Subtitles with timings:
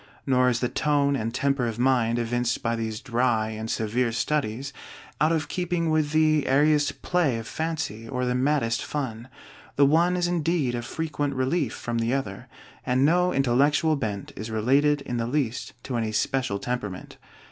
[0.25, 4.73] Nor is the tone and temper of mind evinced by these dry and severe studies
[5.21, 9.27] out of keeping with the airiest play of fancy or the maddest fun.
[9.75, 12.47] The one is indeed a frequent relief from the other,
[12.83, 17.17] and no intellectual bent is related in the least to any special temperament.